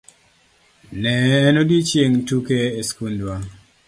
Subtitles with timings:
[1.01, 1.13] Ne
[1.49, 3.35] en odiochieng' tuke e skundwa.